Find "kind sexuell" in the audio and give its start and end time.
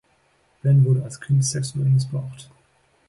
1.21-1.85